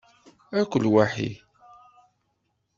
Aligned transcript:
Akk 0.59 0.73
lwaḥid! 0.83 1.35